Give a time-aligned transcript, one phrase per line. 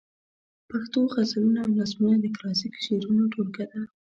[0.69, 3.81] پښتو غزلونه او نظمونه د کلاسیک شعرونو ټولګه ده.